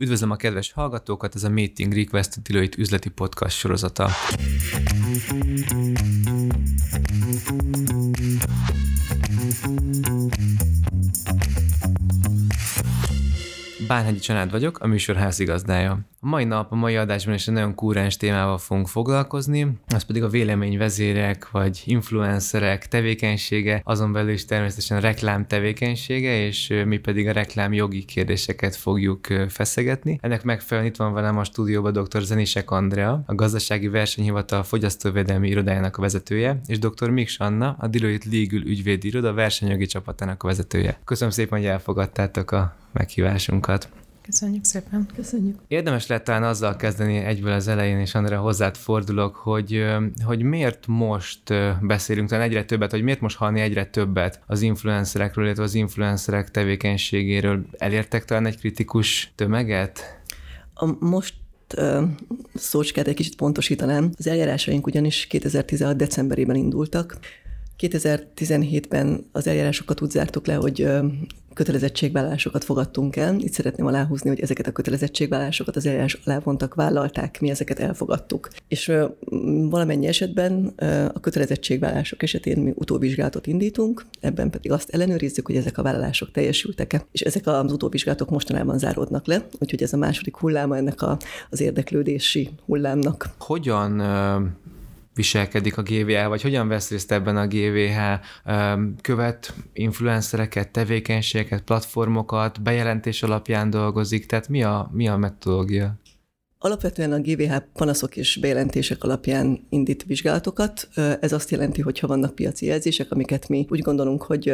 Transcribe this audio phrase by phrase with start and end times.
[0.00, 4.10] Üdvözlöm a kedves hallgatókat, ez a Meeting Request Deloitte üzleti podcast sorozata.
[13.88, 15.98] Bánhegyi Csanád vagyok, a műsor házigazdája.
[16.20, 20.22] A mai nap, a mai adásban is egy nagyon kúrens témával fogunk foglalkozni, az pedig
[20.22, 27.28] a véleményvezérek vagy influencerek tevékenysége, azon belül is természetesen a reklám tevékenysége, és mi pedig
[27.28, 30.18] a reklám jogi kérdéseket fogjuk feszegetni.
[30.22, 32.22] Ennek megfelelően itt van velem a stúdióban dr.
[32.22, 37.10] Zenisek Andrea, a Gazdasági Versenyhivatal Fogyasztóvédelmi Irodájának a vezetője, és dr.
[37.10, 41.00] Miks Anna, a Deloitte Legal ügyvédi iroda versenyjogi csapatának a vezetője.
[41.04, 43.88] Köszönöm szépen, hogy elfogadtátok a meghívásunkat.
[44.28, 45.06] Köszönjük szépen.
[45.14, 45.58] Köszönjük.
[45.68, 49.84] Érdemes lett talán azzal kezdeni egyből az elején, és Andrea hozzád fordulok, hogy,
[50.24, 51.40] hogy miért most
[51.80, 56.50] beszélünk talán egyre többet, hogy miért most hallni egyre többet az influencerekről, illetve az influencerek
[56.50, 57.66] tevékenységéről.
[57.78, 60.20] Elértek talán egy kritikus tömeget?
[60.74, 61.34] A most
[62.54, 64.10] szócskát egy kicsit pontosítanám.
[64.18, 65.96] Az eljárásaink ugyanis 2016.
[65.96, 67.18] decemberében indultak.
[67.78, 70.88] 2017-ben az eljárásokat úgy zártuk le, hogy
[71.58, 73.38] kötelezettségvállalásokat fogadtunk el.
[73.38, 78.48] Itt szeretném aláhúzni, hogy ezeket a kötelezettségvállalásokat az eljárás alá vontak, vállalták, mi ezeket elfogadtuk.
[78.68, 78.92] És
[79.70, 80.66] valamennyi esetben
[81.14, 87.06] a kötelezettségvállások esetén mi utóvizsgálatot indítunk, ebben pedig azt ellenőrizzük, hogy ezek a vállalások teljesültek-e.
[87.12, 91.18] És ezek az utóvizsgálatok mostanában záródnak le, úgyhogy ez a második hulláma ennek a,
[91.50, 93.30] az érdeklődési hullámnak.
[93.38, 94.00] Hogyan
[95.18, 97.98] viselkedik a GVH, vagy hogyan vesz részt ebben a GVH,
[99.02, 105.98] követ influencereket, tevékenységeket, platformokat, bejelentés alapján dolgozik, tehát mi a, mi a metodológia?
[106.58, 110.88] Alapvetően a GVH panaszok és bejelentések alapján indít vizsgálatokat.
[111.20, 114.48] Ez azt jelenti, hogy ha vannak piaci jelzések, amiket mi úgy gondolunk, hogy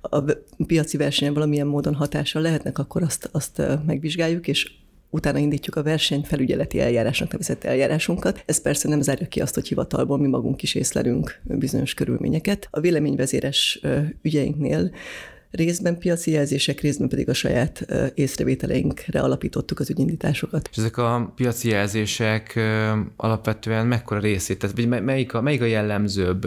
[0.00, 0.24] a
[0.66, 4.72] piaci versenyen valamilyen módon hatással lehetnek, akkor azt, azt megvizsgáljuk, és
[5.16, 8.42] utána indítjuk a versenyfelügyeleti eljárásnak nevezett eljárásunkat.
[8.46, 12.68] Ez persze nem zárja ki azt, hogy hivatalból mi magunk is észlelünk bizonyos körülményeket.
[12.70, 13.80] A véleményvezéres
[14.22, 14.90] ügyeinknél
[15.56, 20.68] részben piaci jelzések, részben pedig a saját észrevételeinkre alapítottuk az ügyindításokat.
[20.70, 22.60] És ezek a piaci jelzések
[23.16, 26.46] alapvetően mekkora részét, tehát melyik a, melyik a jellemzőbb?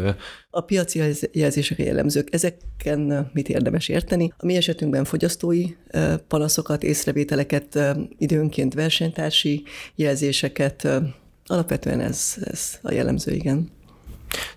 [0.50, 2.34] A piaci jelzések a jellemzők.
[2.34, 4.34] Ezeken mit érdemes érteni?
[4.38, 5.66] A mi esetünkben fogyasztói
[6.28, 7.80] panaszokat, észrevételeket,
[8.18, 9.64] időnként versenytársi
[9.96, 10.88] jelzéseket,
[11.46, 13.70] alapvetően ez, ez a jellemző, igen.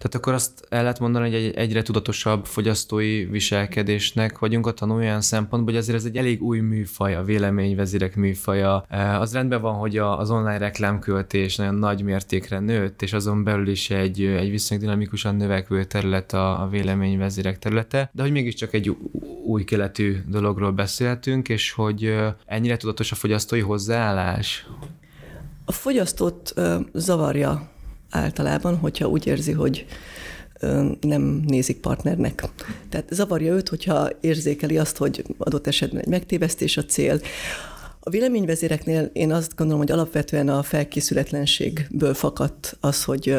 [0.03, 5.09] Tehát akkor azt el lehet mondani, hogy egy egyre tudatosabb fogyasztói viselkedésnek vagyunk a tanulja
[5.09, 8.85] olyan szempontból, hogy azért ez egy elég új műfaj, a véleményvezérek műfaja.
[8.89, 13.69] E, az rendben van, hogy az online reklámköltés nagyon nagy mértékre nőtt, és azon belül
[13.69, 18.97] is egy, egy viszonylag dinamikusan növekvő terület a, a véleményvezérek területe, de hogy mégiscsak egy
[19.45, 22.15] új keletű dologról beszéltünk, és hogy
[22.47, 24.67] ennyire tudatos a fogyasztói hozzáállás?
[25.65, 27.72] A fogyasztót ö, zavarja
[28.13, 29.87] általában, hogyha úgy érzi, hogy
[31.01, 32.45] nem nézik partnernek.
[32.89, 37.21] Tehát zavarja őt, hogyha érzékeli azt, hogy adott esetben egy megtévesztés a cél.
[38.01, 43.39] A véleményvezéreknél én azt gondolom, hogy alapvetően a felkészületlenségből fakadt az, hogy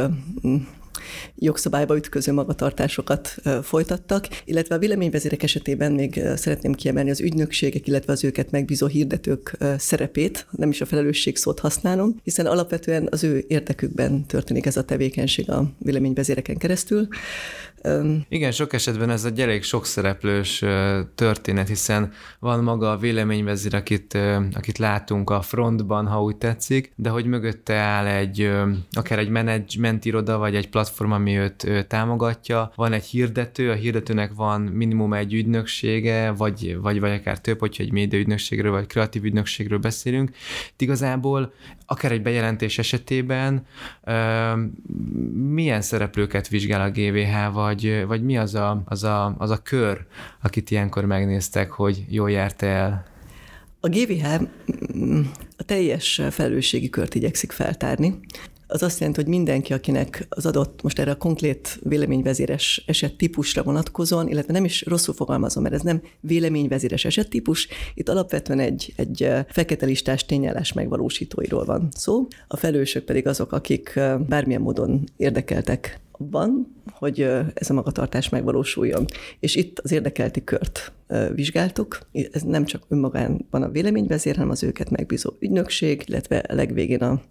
[1.36, 8.24] jogszabályba ütköző magatartásokat folytattak, illetve a véleményvezérek esetében még szeretném kiemelni az ügynökségek, illetve az
[8.24, 14.26] őket megbízó hirdetők szerepét, nem is a felelősség szót használom, hiszen alapvetően az ő érdekükben
[14.26, 17.08] történik ez a tevékenység a véleményvezéreken keresztül.
[18.30, 20.64] Igen, sok esetben ez egy elég sok szereplős
[21.16, 24.18] történet, hiszen van maga a véleményvezér, akit,
[24.54, 28.52] akit látunk a frontban, ha úgy tetszik, de hogy mögötte áll egy,
[28.92, 34.34] akár egy menedzsment iroda, vagy egy platform, ami őt támogatja, van egy hirdető, a hirdetőnek
[34.36, 39.24] van minimum egy ügynöksége, vagy, vagy, vagy akár több, hogyha egy média ügynökségről, vagy kreatív
[39.24, 40.32] ügynökségről beszélünk.
[40.70, 41.54] Itt igazából
[41.86, 43.66] akár egy bejelentés esetében
[45.34, 50.06] milyen szereplőket vizsgál a GVH, vagy, vagy mi az a, az, a, az a kör,
[50.42, 53.06] akit ilyenkor megnéztek, hogy jól járt el?
[53.80, 54.42] A GVH
[54.98, 55.22] mm,
[55.58, 58.20] a teljes felelősségi kört igyekszik feltárni
[58.68, 63.64] az azt jelenti, hogy mindenki, akinek az adott, most erre a konkrét véleményvezéres eset típusra
[63.64, 69.30] vonatkozóan, illetve nem is rosszul fogalmazom, mert ez nem véleményvezéres esettípus, itt alapvetően egy, egy
[69.50, 72.28] fekete listás tényállás megvalósítóiról van szó.
[72.48, 77.22] A felelősök pedig azok, akik bármilyen módon érdekeltek abban, hogy
[77.54, 79.06] ez a magatartás megvalósuljon.
[79.40, 80.92] És itt az érdekelti kört
[81.36, 82.00] vizsgáltuk.
[82.32, 87.22] Ez nem csak önmagában a véleményvezér, hanem az őket megbízó ügynökség, illetve legvégén a,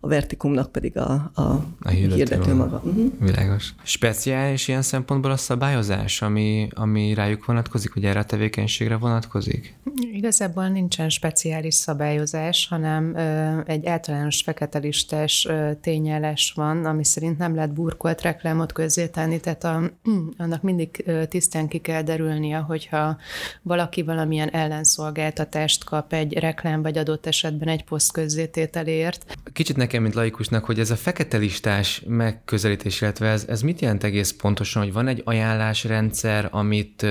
[0.00, 1.42] a vertikumnak pedig a, a,
[1.80, 2.82] a hirdető, hirdető maga.
[2.84, 3.12] Uh-huh.
[3.20, 3.74] Világos.
[3.82, 9.74] Speciális ilyen szempontból a szabályozás, ami, ami rájuk vonatkozik, hogy erre a tevékenységre vonatkozik?
[10.12, 17.38] Igazából nincsen speciális szabályozás, hanem ö, egy általános fekete listás ö, tényeles van, ami szerint
[17.38, 19.90] nem lehet burkolt reklámot közzétenni, tehát a,
[20.42, 23.16] annak mindig ö, tisztán ki kell derülnie, hogyha
[23.62, 29.36] valaki valamilyen ellenszolgáltatást kap egy reklám, vagy adott esetben egy poszt közzétételért.
[29.52, 34.04] Kicsit nekem, mint laikusnak, hogy ez a fekete listás megközelítés, illetve ez, ez mit jelent
[34.04, 37.06] egész pontosan, hogy van egy ajánlásrendszer, amit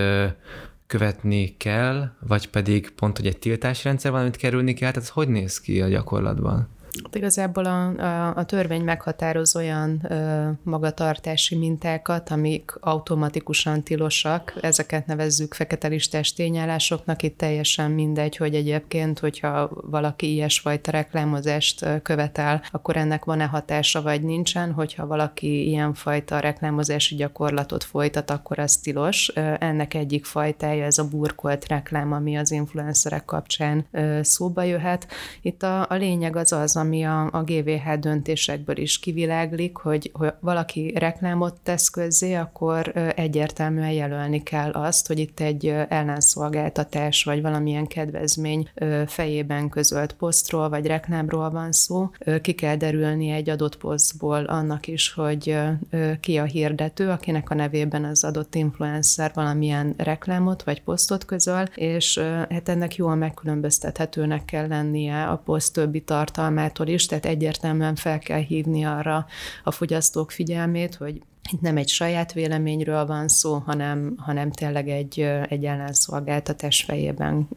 [0.87, 5.27] követni kell, vagy pedig pont, hogy egy tiltásrendszer van, amit kerülni kell, tehát ez hogy
[5.27, 6.69] néz ki a gyakorlatban?
[7.03, 15.05] Hát igazából a, a, a törvény meghatároz olyan ö, magatartási mintákat, amik automatikusan tilosak, ezeket
[15.05, 22.97] nevezzük fekete listás tényállásoknak, itt teljesen mindegy, hogy egyébként, hogyha valaki ilyesfajta reklámozást követel, akkor
[22.97, 29.27] ennek van-e hatása, vagy nincsen, hogyha valaki ilyenfajta reklámozási gyakorlatot folytat, akkor az tilos.
[29.59, 33.85] Ennek egyik fajtája ez a burkolt reklám, ami az influencerek kapcsán
[34.21, 35.07] szóba jöhet.
[35.41, 40.33] Itt a, a lényeg az az, ami a, a GVH döntésekből is kiviláglik, hogy, hogy
[40.39, 47.87] valaki reklámot tesz közzé, akkor egyértelműen jelölni kell azt, hogy itt egy ellenszolgáltatás vagy valamilyen
[47.87, 48.69] kedvezmény
[49.07, 52.09] fejében közölt posztról vagy reklámról van szó.
[52.41, 55.57] Ki kell derülni egy adott posztból annak is, hogy
[56.19, 62.17] ki a hirdető, akinek a nevében az adott influencer valamilyen reklámot vagy posztot közöl, és
[62.49, 66.01] hát ennek jól megkülönböztethetőnek kell lennie a poszt többi
[66.73, 69.25] tartalmától is, tehát egyértelműen fel kell hívni arra
[69.63, 71.21] a fogyasztók figyelmét, hogy
[71.51, 77.47] itt nem egy saját véleményről van szó, hanem, hanem tényleg egy, egy ellenszolgáltatás fejében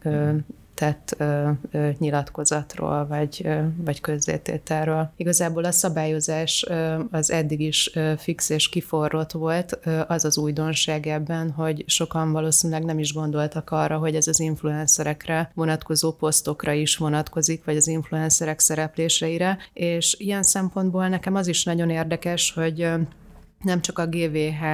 [0.76, 5.10] tett ö, ö, nyilatkozatról, vagy, ö, vagy közzétételről.
[5.16, 10.38] Igazából a szabályozás ö, az eddig is ö, fix és kiforrott volt, ö, az az
[10.38, 16.72] újdonság ebben, hogy sokan valószínűleg nem is gondoltak arra, hogy ez az influencerekre vonatkozó posztokra
[16.72, 22.88] is vonatkozik, vagy az influencerek szerepléseire, és ilyen szempontból nekem az is nagyon érdekes, hogy
[23.62, 24.64] nem csak a GVH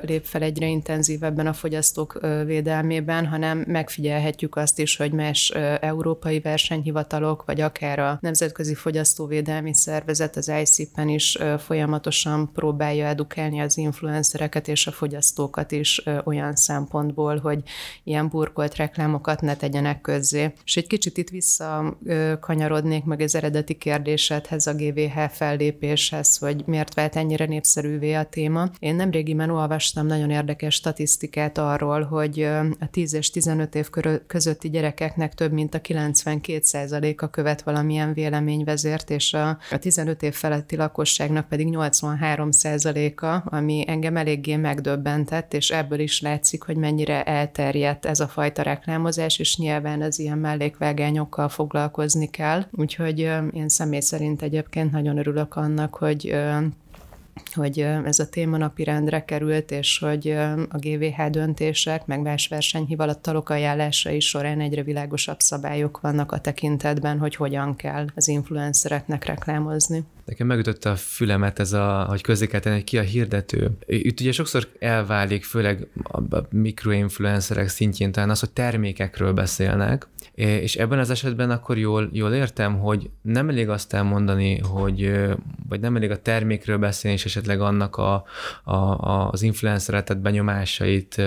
[0.00, 5.50] lép fel egyre intenzívebben a fogyasztók védelmében, hanem megfigyelhetjük azt is, hogy más
[5.80, 13.76] európai versenyhivatalok, vagy akár a Nemzetközi Fogyasztóvédelmi Szervezet, az ICP-en is folyamatosan próbálja edukálni az
[13.76, 17.62] influencereket és a fogyasztókat is olyan szempontból, hogy
[18.04, 20.52] ilyen burkolt reklámokat ne tegyenek közzé.
[20.64, 27.16] És egy kicsit itt visszakanyarodnék meg az eredeti kérdésedhez, a GVH fellépéshez, hogy miért vált
[27.16, 28.70] ennyire népszerűvé a téma.
[28.78, 32.42] Én nemrégiben olvastam nagyon érdekes statisztikát arról, hogy
[32.80, 33.88] a 10 és 15 év
[34.26, 41.48] közötti gyerekeknek több mint a 92%-a követ valamilyen véleményvezért, és a, 15 év feletti lakosságnak
[41.48, 48.28] pedig 83%-a, ami engem eléggé megdöbbentett, és ebből is látszik, hogy mennyire elterjedt ez a
[48.28, 52.64] fajta reklámozás, és nyilván az ilyen mellékvágányokkal foglalkozni kell.
[52.72, 53.18] Úgyhogy
[53.52, 56.36] én személy szerint egyébként nagyon örülök annak, hogy
[57.54, 60.28] hogy ez a téma napirendre került, és hogy
[60.68, 67.36] a GVH döntések, meg más versenyhivatalok ajánlásai során egyre világosabb szabályok vannak a tekintetben, hogy
[67.36, 70.04] hogyan kell az influencereknek reklámozni.
[70.26, 73.70] Nekem megütötte a fülemet ez a, hogy közzé kell tenni, hogy ki a hirdető.
[73.86, 80.98] Itt ugye sokszor elválik, főleg a mikroinfluencerek szintjén talán az, hogy termékekről beszélnek, és ebben
[80.98, 85.26] az esetben akkor jól, jól értem, hogy nem elég azt elmondani, hogy,
[85.68, 88.24] vagy nem elég a termékről beszélni, és esetleg annak a,
[88.64, 88.74] a,
[89.30, 91.22] az influenceretet benyomásait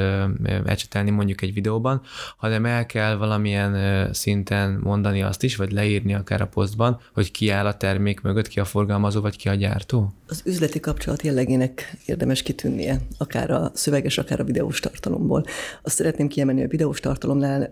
[0.66, 2.02] ecsetelni mondjuk egy videóban,
[2.38, 7.50] hanem el kell valamilyen szinten mondani azt is, vagy leírni akár a posztban, hogy ki
[7.50, 10.14] áll a termék mögött, ki a forgalmazó, vagy ki a gyártó?
[10.28, 15.44] Az üzleti kapcsolat jellegének érdemes kitűnnie, akár a szöveges, akár a videós tartalomból.
[15.82, 17.72] Azt szeretném kiemelni, hogy a videós tartalomnál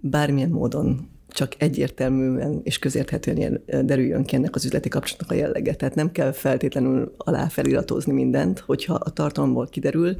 [0.00, 5.74] bármilyen módon csak egyértelműen és közérthetően derüljön ki ennek az üzleti kapcsolatnak a jellege.
[5.74, 10.16] Tehát nem kell feltétlenül alá feliratozni mindent, hogyha a tartalomból kiderül,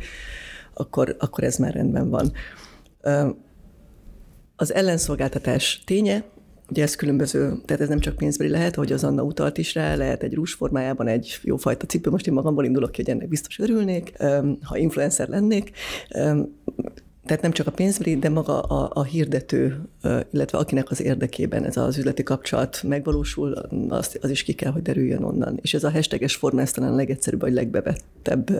[0.75, 2.33] akkor, akkor ez már rendben van.
[4.57, 6.25] Az ellenszolgáltatás ténye,
[6.71, 9.95] Ugye ez különböző, tehát ez nem csak pénzbeli lehet, hogy az Anna utalt is rá,
[9.95, 12.11] lehet egy rús formájában egy jófajta cipő.
[12.11, 14.13] Most én magamból indulok ki, hogy ennek biztos örülnék,
[14.63, 15.73] ha influencer lennék
[17.27, 19.89] tehát nem csak a pénzbeli, de maga a, a hirdető,
[20.31, 23.53] illetve akinek az érdekében ez az üzleti kapcsolat megvalósul,
[23.89, 25.59] az, az is ki kell, hogy derüljön onnan.
[25.63, 28.51] És ez a hashtages forma, ez talán a legegyszerűbb, vagy legbevettebb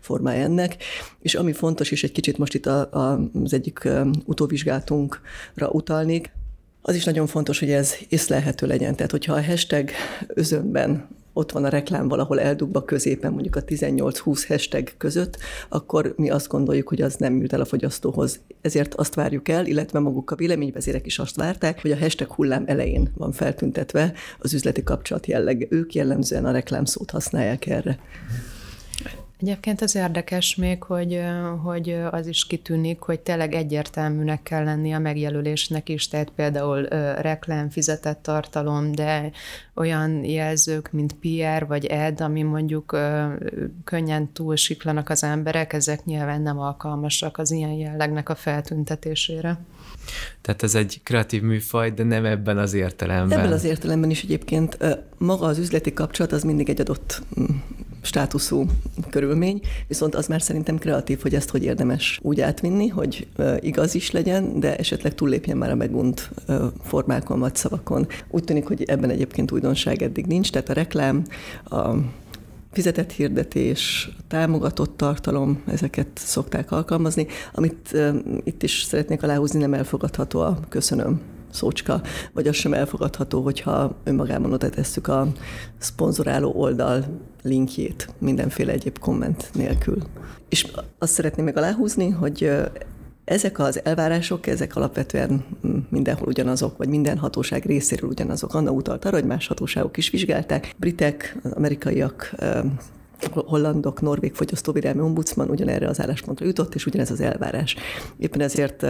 [0.00, 0.76] formája ennek.
[1.20, 3.88] És ami fontos, és egy kicsit most itt a, a, az egyik
[4.24, 6.30] utóvizsgátunkra utalnék,
[6.82, 8.96] az is nagyon fontos, hogy ez észlelhető legyen.
[8.96, 9.90] Tehát, hogyha a hashtag
[10.26, 11.08] özönben
[11.38, 16.48] ott van a reklám valahol eldugva középen, mondjuk a 18-20 hashtag között, akkor mi azt
[16.48, 18.40] gondoljuk, hogy az nem jut el a fogyasztóhoz.
[18.60, 22.64] Ezért azt várjuk el, illetve maguk a véleményvezérek is azt várták, hogy a hashtag hullám
[22.66, 25.66] elején van feltüntetve az üzleti kapcsolat jellege.
[25.70, 27.98] Ők jellemzően a reklámszót használják erre.
[29.40, 31.20] Egyébként az érdekes még, hogy,
[31.62, 36.82] hogy az is kitűnik, hogy tényleg egyértelműnek kell lenni a megjelölésnek is, tehát például
[37.20, 39.30] reklám, fizetett tartalom, de
[39.74, 42.96] olyan jelzők, mint PR vagy ed, ami mondjuk
[43.84, 49.58] könnyen túlsiklanak az emberek, ezek nyilván nem alkalmasak az ilyen jellegnek a feltüntetésére.
[50.40, 53.38] Tehát ez egy kreatív műfaj, de nem ebben az értelemben.
[53.38, 54.78] Ebben az értelemben is egyébként
[55.18, 57.44] maga az üzleti kapcsolat az mindig egy adott mm,
[58.00, 58.64] státuszú
[59.10, 63.26] körülmény, viszont az már szerintem kreatív, hogy ezt hogy érdemes úgy átvinni, hogy
[63.60, 66.30] igaz is legyen, de esetleg túllépjen már a megunt
[66.82, 68.06] formákon vagy szavakon.
[68.30, 71.22] Úgy tűnik, hogy ebben egyébként újdonság eddig nincs, tehát a reklám,
[71.64, 71.90] a
[72.72, 77.26] fizetett hirdetés, támogatott tartalom, ezeket szokták alkalmazni.
[77.54, 77.96] Amit
[78.44, 82.00] itt is szeretnék aláhúzni, nem elfogadható a köszönöm szócska,
[82.32, 85.28] vagy az sem elfogadható, hogyha önmagában oda tesszük a
[85.78, 87.04] szponzoráló oldal
[87.42, 90.02] linkjét mindenféle egyéb komment nélkül.
[90.48, 90.66] És
[90.98, 92.50] azt szeretném meg aláhúzni, hogy
[93.24, 95.44] ezek az elvárások, ezek alapvetően
[95.88, 98.54] mindenhol ugyanazok, vagy minden hatóság részéről ugyanazok.
[98.54, 100.74] Anna utalt arra, hogy más hatóságok is vizsgálták.
[100.76, 102.34] Britek, amerikaiak,
[103.32, 107.76] hollandok, norvég fogyasztóvédelmi ombudsman ugyanerre az álláspontra jutott, és ugyanez az elvárás.
[108.18, 108.86] Éppen ezért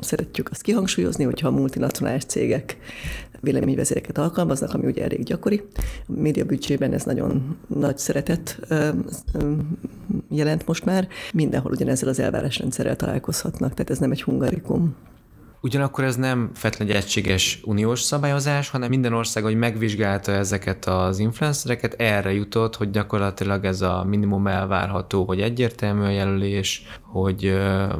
[0.00, 2.76] szeretjük azt kihangsúlyozni, hogyha a multinacionális cégek
[3.40, 5.62] véleményvezéreket alkalmaznak, ami ugye elég gyakori.
[6.08, 8.60] A médiabüdzsében ez nagyon nagy szeretet
[10.30, 11.08] jelent most már.
[11.32, 14.94] Mindenhol ugyanezzel az elvárásrendszerrel találkozhatnak, tehát ez nem egy hungarikum.
[15.66, 21.18] Ugyanakkor ez nem feltétlenül egy egységes uniós szabályozás, hanem minden ország, hogy megvizsgálta ezeket az
[21.18, 27.92] influencereket, erre jutott, hogy gyakorlatilag ez a minimum elvárható, hogy egyértelmű a jelölés, hogy uh,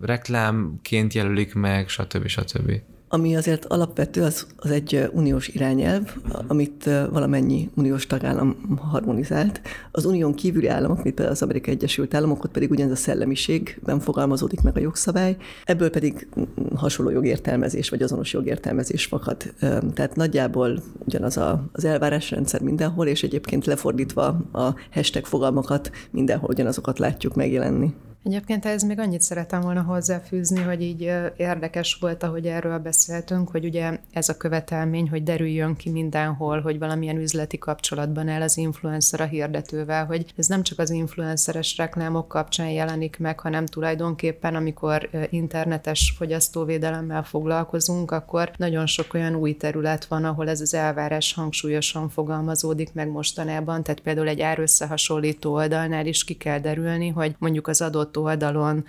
[0.00, 2.26] reklámként jelölik meg, stb.
[2.26, 2.72] stb.
[3.14, 6.16] Ami azért alapvető, az, az egy uniós irányelv,
[6.46, 9.60] amit valamennyi uniós tagállam harmonizált.
[9.90, 14.00] Az unión kívüli államok, mint például az Amerikai Egyesült Államok, ott pedig ugyanez a szellemiségben
[14.00, 16.28] fogalmazódik meg a jogszabály, ebből pedig
[16.74, 19.54] hasonló jogértelmezés, vagy azonos jogértelmezés fakad.
[19.94, 26.98] Tehát nagyjából ugyanaz a, az elvárásrendszer mindenhol, és egyébként lefordítva a hashtag fogalmakat mindenhol ugyanazokat
[26.98, 27.94] látjuk megjelenni.
[28.24, 33.64] Egyébként ez még annyit szeretem volna hozzáfűzni, hogy így érdekes volt, ahogy erről beszéltünk, hogy
[33.64, 39.20] ugye ez a követelmény, hogy derüljön ki mindenhol, hogy valamilyen üzleti kapcsolatban el az influencer
[39.20, 45.08] a hirdetővel, hogy ez nem csak az influenceres reklámok kapcsán jelenik meg, hanem tulajdonképpen, amikor
[45.30, 52.08] internetes fogyasztóvédelemmel foglalkozunk, akkor nagyon sok olyan új terület van, ahol ez az elvárás hangsúlyosan
[52.08, 57.80] fogalmazódik meg mostanában, tehát például egy árösszehasonlító oldalnál is ki kell derülni, hogy mondjuk az
[57.80, 58.84] adott adott oldalon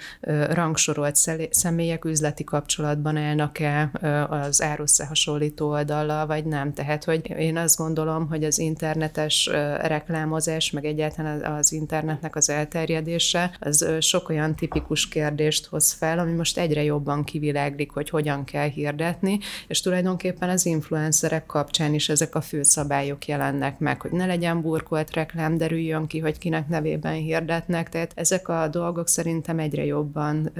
[0.49, 1.15] rangsorolt
[1.49, 3.91] személyek üzleti kapcsolatban állnak-e
[4.29, 6.73] az árösszehasonlító oldallal, vagy nem.
[6.73, 9.49] Tehát, hogy én azt gondolom, hogy az internetes
[9.81, 16.31] reklámozás, meg egyáltalán az internetnek az elterjedése, az sok olyan tipikus kérdést hoz fel, ami
[16.31, 22.35] most egyre jobban kiviláglik, hogy hogyan kell hirdetni, és tulajdonképpen az influencerek kapcsán is ezek
[22.35, 27.13] a fő szabályok jelennek meg, hogy ne legyen burkolt reklám, derüljön ki, hogy kinek nevében
[27.13, 30.51] hirdetnek, tehát ezek a dolgok szerintem egyre jobban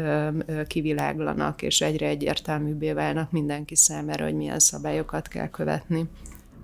[0.68, 6.10] kiviláglanak, és egyre egyértelműbbé válnak mindenki számára, hogy milyen szabályokat kell követni.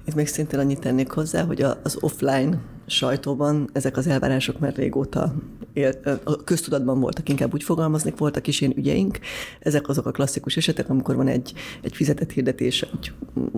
[0.06, 5.34] Itt még szintén annyit tennék hozzá, hogy az offline sajtóban ezek az elvárások már régóta
[5.74, 5.94] él,
[6.24, 9.20] a köztudatban voltak, inkább úgy fogalmaznék, voltak is ilyen ügyeink.
[9.60, 13.12] Ezek azok a klasszikus esetek, amikor van egy, egy fizetett hirdetés egy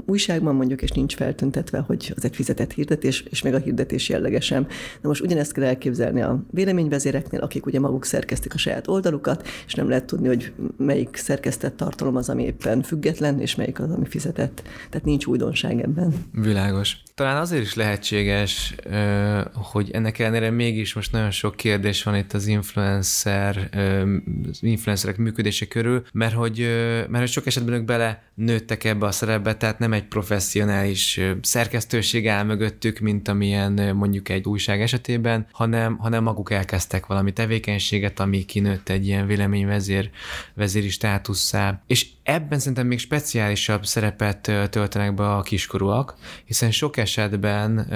[0.06, 4.68] újságban mondjuk, és nincs feltüntetve, hogy az egy fizetett hirdetés, és még a hirdetés jellegesen.
[5.02, 9.74] Na most ugyanezt kell elképzelni a véleményvezéreknél, akik ugye maguk szerkesztik a saját oldalukat, és
[9.74, 14.06] nem lehet tudni, hogy melyik szerkesztett tartalom az, ami éppen független, és melyik az, ami
[14.06, 14.62] fizetett.
[14.90, 16.14] Tehát nincs újdonság ebben.
[16.32, 16.98] Világos.
[17.16, 18.76] Talán azért is lehetséges,
[19.54, 23.70] hogy ennek ellenére mégis most nagyon sok kérdés van itt az influencer,
[24.60, 26.60] influencerek működése körül, mert hogy,
[27.08, 32.28] mert hogy sok esetben ők bele nőttek ebbe a szerepbe, tehát nem egy professzionális szerkesztőség
[32.28, 38.46] áll mögöttük, mint amilyen mondjuk egy újság esetében, hanem, hanem maguk elkezdtek valami tevékenységet, ami
[38.46, 40.10] kinőtt egy ilyen véleményvezér
[40.54, 41.82] vezéri státusszá.
[41.88, 47.88] És ebben szerintem még speciálisabb szerepet töltenek be a kiskorúak, hiszen sok esetben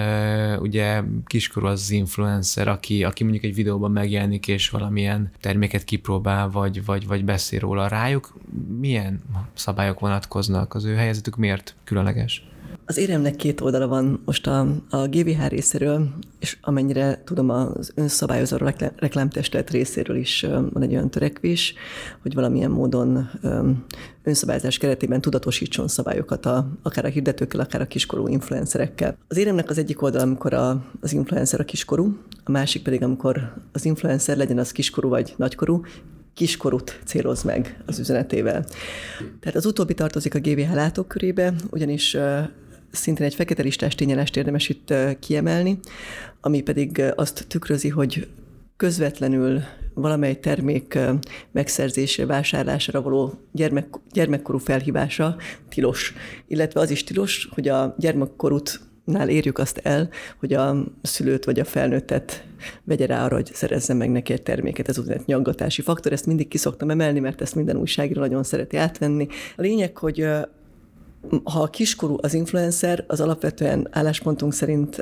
[0.62, 6.50] ugye kiskorú az, az influencer, aki, aki mondjuk egy videóban megjelenik, és valamilyen terméket kipróbál,
[6.50, 8.34] vagy, vagy, vagy beszél róla rájuk.
[8.79, 10.74] Milyen szabályok vonatkoznak?
[10.74, 12.48] Az ő helyzetük miért különleges?
[12.88, 16.08] Az éremnek két oldala van most a, a GVH részéről,
[16.39, 18.58] és amennyire tudom, az önszabályozó
[18.96, 21.74] reklámtestület részéről is van egy olyan törekvés,
[22.22, 23.30] hogy valamilyen módon
[24.24, 29.18] önszabályozás keretében tudatosítson szabályokat a, akár a hirdetőkkel, akár a kiskorú influencerekkel.
[29.27, 33.54] Az éremnek az egyik oldala, amikor a, az influencer a kiskorú, a másik pedig, amikor
[33.72, 35.82] az influencer legyen az kiskorú vagy nagykorú,
[36.34, 38.65] kiskorút céloz meg az üzenetével.
[39.39, 42.18] Tehát az utóbbi tartozik a GVH látókörébe, ugyanis
[42.96, 45.80] szintén egy fekete listás tényelest érdemes itt kiemelni,
[46.42, 48.28] ami pedig azt tükrözi, hogy
[48.78, 49.62] közvetlenül
[49.94, 51.00] valamely termék
[51.52, 55.36] megszerzésre, vásárlására való gyermek, gyermekkorú felhívása
[55.70, 56.14] tilos.
[56.48, 60.10] Illetve az is tilos, hogy a gyermekkorút nál érjük azt el,
[60.40, 62.46] hogy a szülőt vagy a felnőttet
[62.84, 66.48] vegye rá arra, hogy szerezze meg neki egy terméket, ez úgynevezett nyaggatási faktor, ezt mindig
[66.48, 69.28] kiszoktam emelni, mert ezt minden újságíró nagyon szereti átvenni.
[69.58, 70.28] A lényeg, hogy
[71.44, 75.01] ha a kiskorú az influencer, az alapvetően álláspontunk szerint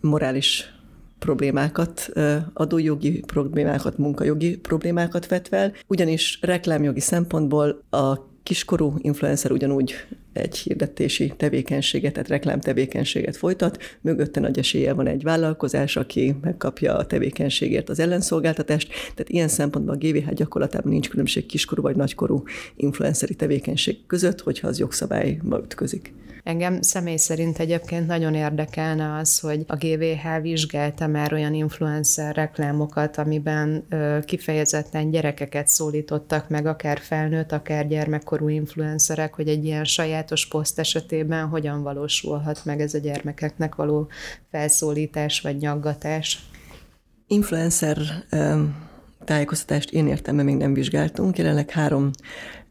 [0.00, 0.74] morális
[1.18, 2.08] problémákat,
[2.52, 9.94] adójogi problémákat, munkajogi problémákat vet fel, ugyanis reklámjogi szempontból a kiskorú influencer ugyanúgy
[10.32, 17.06] egy hirdetési tevékenységet, tehát reklámtevékenységet folytat, mögötte nagy esélye van egy vállalkozás, aki megkapja a
[17.06, 22.42] tevékenységért az ellenszolgáltatást, tehát ilyen szempontból a GVH gyakorlatában nincs különbség kiskorú vagy nagykorú
[22.76, 26.12] influenceri tevékenység között, hogyha az jogszabályba ütközik.
[26.44, 33.16] Engem személy szerint egyébként nagyon érdekelne az, hogy a GVH vizsgálta már olyan influencer reklámokat,
[33.16, 33.84] amiben
[34.24, 37.86] kifejezetten gyerekeket szólítottak meg, akár felnőtt, akár
[38.32, 44.08] gyermekkorú influencerek, hogy egy ilyen sajátos poszt esetében hogyan valósulhat meg ez a gyermekeknek való
[44.50, 46.46] felszólítás vagy nyaggatás.
[47.26, 47.98] Influencer
[49.24, 51.38] tájékoztatást én értem, még nem vizsgáltunk.
[51.38, 52.10] Jelenleg három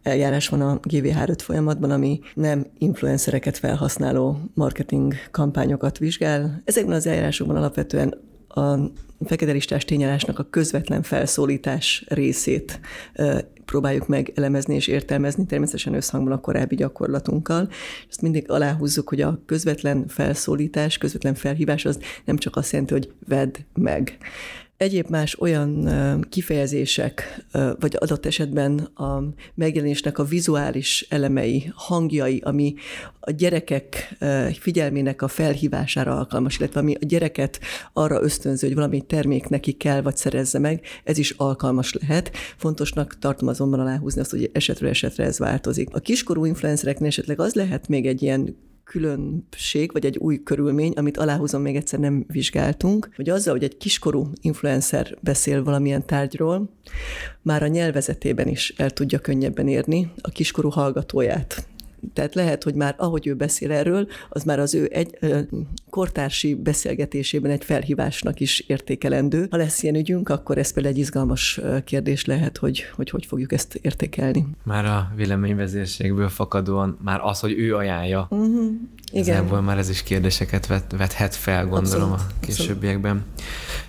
[0.01, 6.61] eljárás van a GV3 folyamatban, ami nem influencereket felhasználó marketing kampányokat vizsgál.
[6.65, 8.13] Ezekben az eljárásokban alapvetően
[8.47, 8.77] a
[9.25, 12.79] fekete listás tényállásnak a közvetlen felszólítás részét
[13.71, 17.69] próbáljuk meg elemezni és értelmezni, természetesen összhangban a korábbi gyakorlatunkkal.
[18.09, 23.11] Ezt mindig aláhúzzuk, hogy a közvetlen felszólítás, közvetlen felhívás az nem csak azt jelenti, hogy
[23.27, 24.17] vedd meg.
[24.81, 25.89] Egyéb más olyan
[26.29, 27.45] kifejezések,
[27.79, 29.23] vagy adott esetben a
[29.55, 32.73] megjelenésnek a vizuális elemei, hangjai, ami
[33.19, 34.15] a gyerekek
[34.59, 37.59] figyelmének a felhívására alkalmas, illetve ami a gyereket
[37.93, 42.31] arra ösztönző, hogy valami termék neki kell, vagy szerezze meg, ez is alkalmas lehet.
[42.57, 45.95] Fontosnak tartom azonban aláhúzni azt, hogy esetről esetre ez változik.
[45.95, 48.55] A kiskorú influencereknél esetleg az lehet még egy ilyen
[48.91, 53.77] különbség, vagy egy új körülmény, amit aláhúzom, még egyszer nem vizsgáltunk, hogy azzal, hogy egy
[53.77, 56.69] kiskorú influencer beszél valamilyen tárgyról,
[57.41, 61.67] már a nyelvezetében is el tudja könnyebben érni a kiskorú hallgatóját.
[62.13, 65.39] Tehát lehet, hogy már ahogy ő beszél erről, az már az ő egy ö,
[65.89, 69.47] kortársi beszélgetésében egy felhívásnak is értékelendő.
[69.49, 73.53] Ha lesz ilyen ügyünk, akkor ez például egy izgalmas kérdés lehet, hogy hogy, hogy fogjuk
[73.53, 74.45] ezt értékelni.
[74.63, 78.27] Már a véleményvezérségből fakadóan már az, hogy ő ajánlja.
[78.29, 78.71] Uh-huh.
[79.11, 79.37] Igen.
[79.37, 83.15] Ebből már ez is kérdéseket vet, vethet fel, gondolom abszolút, a későbbiekben.
[83.15, 83.43] Abszolút.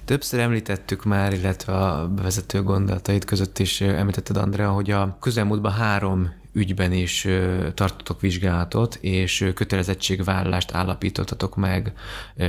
[0.05, 6.31] Többször említettük már, illetve a bevezető gondolatait között is említetted, Andrea, hogy a közelmúltban három
[6.53, 7.29] ügyben is
[7.75, 11.93] tartotok vizsgálatot, és kötelezettségvállalást állapítottatok meg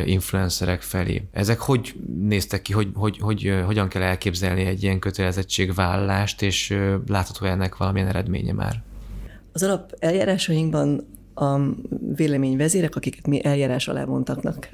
[0.05, 1.27] influencerek felé.
[1.31, 7.45] Ezek hogy néztek ki, hogy, hogy, hogy hogyan kell elképzelni egy ilyen kötelezettségvállalást, és látható
[7.45, 8.83] ennek valamilyen eredménye már?
[9.51, 11.59] Az alap eljárásainkban a
[12.15, 14.69] véleményvezérek, akiket mi eljárás alá vontaknak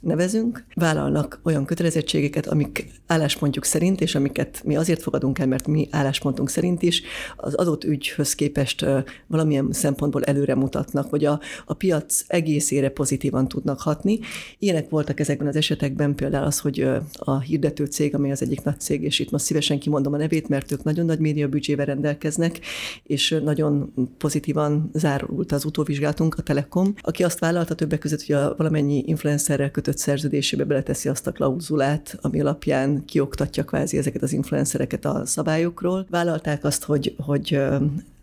[0.00, 5.88] nevezünk, vállalnak olyan kötelezettségeket, amik álláspontjuk szerint, és amiket mi azért fogadunk el, mert mi
[5.90, 7.02] álláspontunk szerint is
[7.36, 8.86] az adott ügyhöz képest
[9.26, 14.18] valamilyen szempontból előre mutatnak, vagy a, a piac egészére pozitívan tudnak hatni.
[14.58, 18.80] Ilyenek voltak ezekben az esetekben például az, hogy a hirdető cég, ami az egyik nagy
[18.80, 22.60] cég, és itt most szívesen kimondom a nevét, mert ők nagyon nagy média büdzsével rendelkeznek,
[23.02, 28.34] és nagyon pozitívan zárult az utóvizsgálat vizsgáltunk, a Telekom, aki azt vállalta többek között, hogy
[28.34, 34.32] a valamennyi influencerrel kötött szerződésébe beleteszi azt a klauzulát, ami alapján kioktatja kvázi ezeket az
[34.32, 36.06] influencereket a szabályokról.
[36.10, 37.60] Vállalták azt, hogy, hogy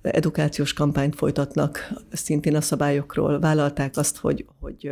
[0.02, 4.92] edukációs kampányt folytatnak szintén a szabályokról, vállalták azt, hogy, hogy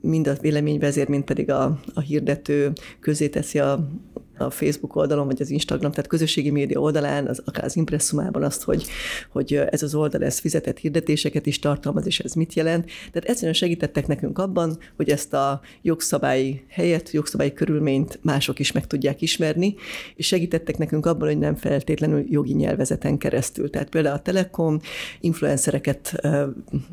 [0.00, 3.88] mind a véleményvezér, mind pedig a, a hirdető közé teszi a
[4.38, 8.62] a Facebook oldalon, vagy az Instagram, tehát közösségi média oldalán, az, akár az impresszumában azt,
[8.62, 8.86] hogy,
[9.30, 12.84] hogy ez az oldal ez fizetett hirdetéseket is tartalmaz, és ez mit jelent.
[13.12, 18.86] Tehát egyszerűen segítettek nekünk abban, hogy ezt a jogszabályi helyet, jogszabályi körülményt mások is meg
[18.86, 19.74] tudják ismerni,
[20.16, 23.70] és segítettek nekünk abban, hogy nem feltétlenül jogi nyelvezeten keresztül.
[23.70, 24.80] Tehát például a Telekom
[25.20, 26.20] influencereket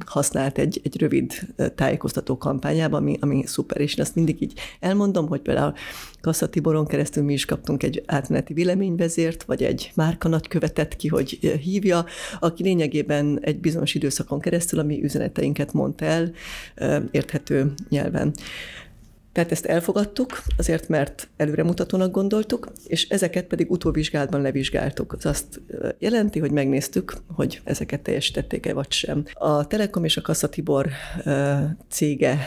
[0.05, 1.33] használt egy, egy rövid
[1.75, 5.73] tájékoztató kampányában, ami, ami szuper, és én azt mindig így elmondom, hogy például
[6.21, 11.29] Kassa Tiboron keresztül mi is kaptunk egy átmeneti véleményvezért, vagy egy márka nagykövetet ki, hogy
[11.61, 12.05] hívja,
[12.39, 16.31] aki lényegében egy bizonyos időszakon keresztül a mi üzeneteinket mondta el
[17.11, 18.33] érthető nyelven.
[19.31, 25.13] Tehát ezt elfogadtuk, azért mert előremutatónak gondoltuk, és ezeket pedig utóvizsgálatban levizsgáltuk.
[25.13, 25.61] Az azt
[25.99, 29.23] jelenti, hogy megnéztük, hogy ezeket teljesítették-e vagy sem.
[29.33, 30.87] A Telekom és a Kassa Tibor
[31.89, 32.37] cége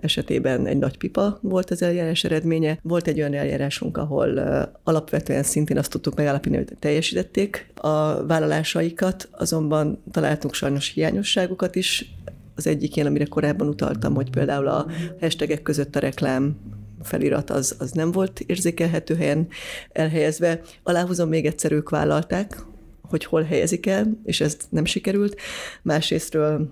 [0.00, 2.78] esetében egy nagy pipa volt az eljárás eredménye.
[2.82, 4.38] Volt egy olyan eljárásunk, ahol
[4.82, 12.14] alapvetően szintén azt tudtuk megállapítani, hogy teljesítették a vállalásaikat, azonban találtunk sajnos hiányosságokat is,
[12.54, 14.86] az egyik ilyen, amire korábban utaltam, hogy például a
[15.20, 16.56] hashtagek között a reklám
[17.02, 19.48] felirat az, az nem volt érzékelhető helyen
[19.92, 20.60] elhelyezve.
[20.82, 22.64] Aláhúzom még egyszer, ők vállalták,
[23.02, 25.36] hogy hol helyezik el, és ez nem sikerült.
[25.82, 26.68] Másrésztről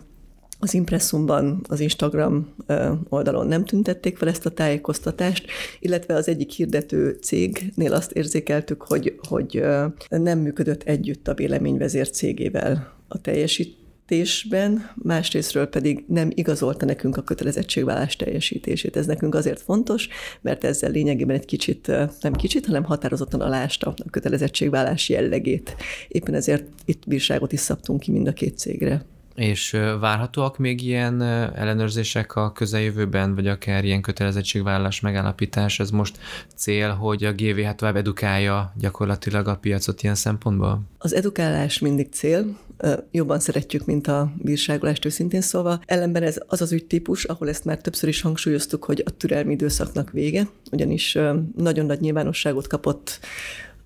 [0.63, 2.55] az impresszumban, az Instagram
[3.09, 5.47] oldalon nem tüntették fel ezt a tájékoztatást,
[5.81, 9.65] illetve az egyik hirdető cégnél azt érzékeltük, hogy, hogy
[10.09, 13.80] nem működött együtt a véleményvezér cégével a teljesít,
[14.11, 18.97] teljesítésben, másrésztről pedig nem igazolta nekünk a kötelezettségvállás teljesítését.
[18.97, 20.09] Ez nekünk azért fontos,
[20.41, 21.87] mert ezzel lényegében egy kicsit,
[22.21, 25.77] nem kicsit, hanem határozottan alásta a kötelezettségvállás jellegét.
[26.09, 29.05] Éppen ezért itt bírságot is szabtunk ki mind a két cégre.
[29.41, 35.81] És várhatóak még ilyen ellenőrzések a közeljövőben, vagy akár ilyen kötelezettségvállalás megállapítás?
[35.81, 36.19] Ez most
[36.57, 40.81] cél, hogy a GVH tovább edukálja gyakorlatilag a piacot ilyen szempontból?
[40.99, 42.59] Az edukálás mindig cél,
[43.11, 45.81] jobban szeretjük, mint a bírságolást őszintén szólva.
[45.87, 50.11] Ellenben ez az az ügytípus, ahol ezt már többször is hangsúlyoztuk, hogy a türelmi időszaknak
[50.11, 51.19] vége, ugyanis
[51.57, 53.21] nagyon nagy nyilvánosságot kapott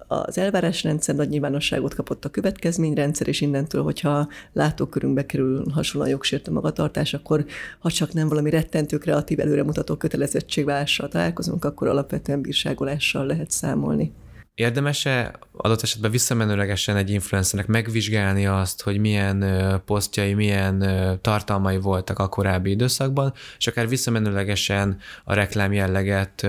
[0.07, 7.15] az elvárásrendszer nagy nyilvánosságot kapott a következményrendszer, és innentől, hogyha látókörünkbe kerül hasonlóan jogsértő magatartás,
[7.15, 7.45] akkor
[7.79, 14.13] ha csak nem valami rettentő, kreatív, előremutató kötelezettségválással találkozunk, akkor alapvetően bírságolással lehet számolni.
[14.55, 19.45] Érdemes-e adott esetben visszamenőlegesen egy influencernek megvizsgálni azt, hogy milyen
[19.85, 20.79] posztjai, milyen
[21.21, 26.47] tartalmai voltak a korábbi időszakban, és akár visszamenőlegesen a reklám jelleget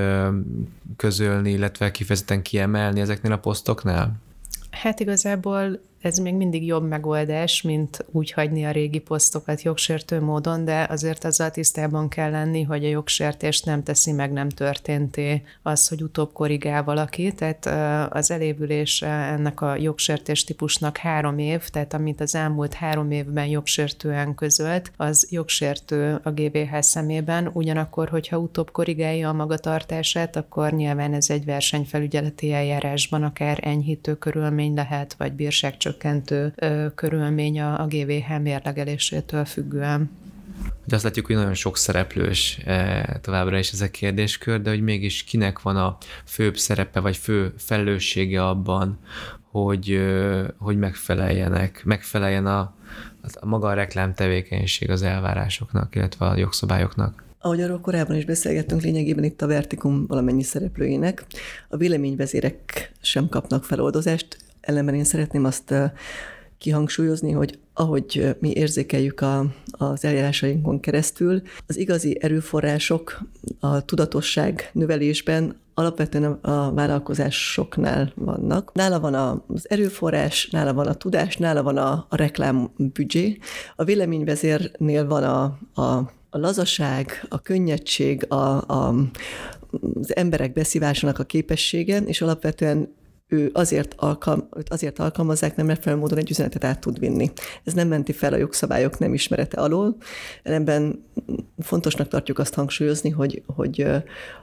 [0.98, 4.14] közölni, illetve kifejezetten kiemelni ezeknél a posztoknál?
[4.72, 10.66] Hát igazából ez még mindig jobb megoldás, mint úgy hagyni a régi posztokat jogsértő módon,
[10.66, 15.88] de azért azzal tisztában kell lenni, hogy a jogsértést nem teszi meg, nem történté az,
[15.88, 17.34] hogy utóbb korrigál valaki.
[17.34, 17.66] Tehát
[18.14, 24.36] az elévülés ennek a jogsértés típusnak három év, tehát amit az elmúlt három évben jogsértően
[24.36, 31.30] közölt, az jogsértő a GBH szemében, ugyanakkor, hogyha utóbb korrigálja a magatartását, akkor nyilván ez
[31.30, 36.54] egy versenyfelügyeleti eljárásban akár enyhítő körülmény lehet, vagy bírságcsökkentés csökkentő
[36.96, 40.10] körülmény a, a GVH mérlegelésétől függően.
[40.86, 44.82] De azt látjuk, hogy nagyon sok szereplős e, továbbra is ez a kérdéskör, de hogy
[44.82, 49.00] mégis kinek van a főbb szerepe, vagy fő felelőssége abban,
[49.52, 50.00] hogy,
[50.58, 52.76] hogy megfeleljenek, megfeleljen a,
[53.34, 57.24] a maga a reklám tevékenység az elvárásoknak, illetve a jogszabályoknak.
[57.40, 61.26] Ahogy arról korábban is beszélgettünk, lényegében itt a Vertikum valamennyi szereplőinek.
[61.70, 65.74] A véleményvezérek sem kapnak feloldozást, ellenben én szeretném azt
[66.58, 73.20] kihangsúlyozni, hogy ahogy mi érzékeljük a, az eljárásainkon keresztül, az igazi erőforrások
[73.60, 78.74] a tudatosság növelésben alapvetően a vállalkozásoknál vannak.
[78.74, 83.38] Nála van az erőforrás, nála van a tudás, nála van a, a reklámbüdzsé.
[83.76, 88.96] A véleményvezérnél van a, a, a lazaság, a könnyedség, a, a,
[89.94, 92.94] az emberek beszívásának a képessége, és alapvetően
[93.28, 97.32] ő azért, alkalm, azért alkalmazzák, nem megfelelő módon egy üzenetet át tud vinni.
[97.64, 99.98] Ez nem menti fel a jogszabályok nem ismerete alól,
[100.44, 101.06] ellenben
[101.58, 103.82] fontosnak tartjuk azt hangsúlyozni, hogy, hogy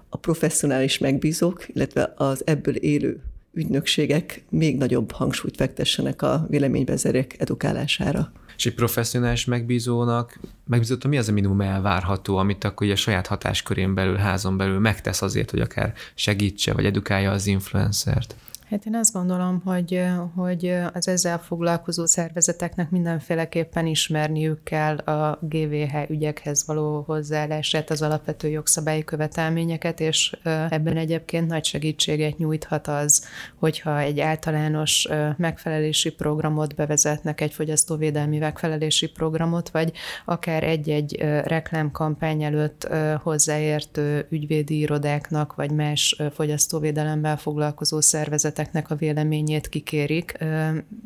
[0.08, 8.32] a professzionális megbízók, illetve az ebből élő ügynökségek még nagyobb hangsúlyt fektessenek a véleményvezérek edukálására.
[8.56, 13.26] És egy professzionális megbízónak, megbízótól mi az a minimum elvárható, amit akkor ugye a saját
[13.26, 18.34] hatáskörén belül, házon belül megtesz azért, hogy akár segítse, vagy edukálja az influencert?
[18.72, 20.04] Hát én azt gondolom, hogy,
[20.34, 28.48] hogy az ezzel foglalkozó szervezeteknek mindenféleképpen ismerniük kell a GVH ügyekhez való hozzáállását, az alapvető
[28.48, 33.24] jogszabályi követelményeket, és ebben egyébként nagy segítséget nyújthat az,
[33.58, 39.92] hogyha egy általános megfelelési programot bevezetnek, egy fogyasztóvédelmi megfelelési programot, vagy
[40.24, 42.88] akár egy-egy reklámkampány előtt
[43.22, 50.38] hozzáértő ügyvédi irodáknak, vagy más fogyasztóvédelemmel foglalkozó szervezetek szervezeteknek a véleményét kikérik,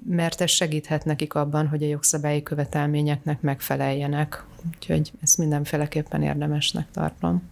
[0.08, 4.44] mert ez segíthet nekik abban, hogy a jogszabályi követelményeknek megfeleljenek.
[4.74, 7.42] Úgyhogy ezt mindenféleképpen érdemesnek tartom.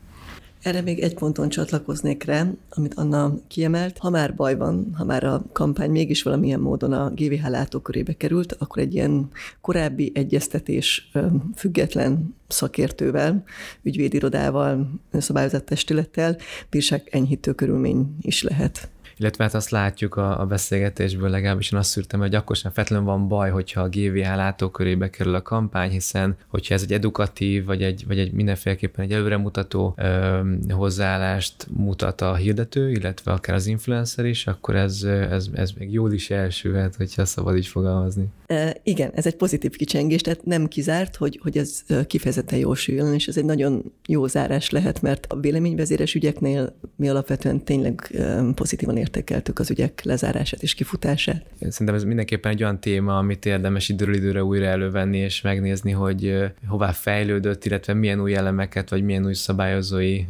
[0.62, 3.98] Erre még egy ponton csatlakoznék rá, amit Anna kiemelt.
[3.98, 8.52] Ha már baj van, ha már a kampány mégis valamilyen módon a GVH látókörébe került,
[8.52, 9.28] akkor egy ilyen
[9.60, 11.10] korábbi egyeztetés
[11.54, 13.44] független szakértővel,
[13.82, 16.36] ügyvédirodával, szabályozott testülettel
[16.70, 21.90] bírság enyhítő körülmény is lehet illetve hát azt látjuk a, a beszélgetésből, legalábbis én azt
[21.90, 26.36] szűrtem, hogy akkor sem feltétlenül van baj, hogyha a GVH látókörébe kerül a kampány, hiszen
[26.48, 32.34] hogyha ez egy edukatív, vagy egy, vagy egy mindenféleképpen egy előremutató ö, hozzáállást mutat a
[32.34, 37.24] hirdető, illetve akár az influencer is, akkor ez, ez, ez még jól is elsülhet, hogyha
[37.24, 38.28] szabad így fogalmazni.
[38.46, 43.14] E, igen, ez egy pozitív kicsengés, tehát nem kizárt, hogy, hogy ez kifejezetten jól süljen,
[43.14, 48.22] és ez egy nagyon jó zárás lehet, mert a véleményvezéres ügyeknél mi alapvetően tényleg
[48.54, 51.44] pozitívan értékeltük az ügyek lezárását és kifutását.
[51.68, 56.52] Szerintem ez mindenképpen egy olyan téma, amit érdemes időről időre újra elővenni és megnézni, hogy
[56.66, 60.24] hová fejlődött, illetve milyen új elemeket, vagy milyen új szabályozói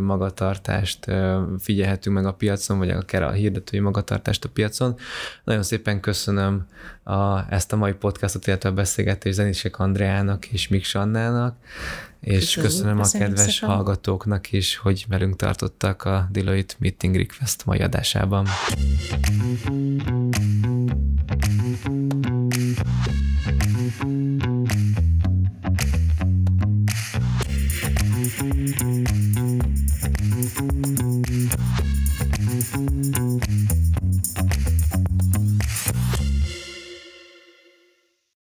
[0.00, 1.06] magatartást
[1.58, 4.96] figyelhetünk meg a piacon, vagy akár a hirdetői magatartást a piacon.
[5.44, 6.66] Nagyon szépen köszönöm
[7.04, 11.56] a, ezt a mai podcastot, illetve a beszélgetést Zenisek Andreának és Mik Sannának,
[12.20, 13.74] és köszönöm, köszönöm a kedves szépen.
[13.74, 18.46] hallgatóknak is, hogy velünk tartottak a Deloitte Meeting Request mai adásában.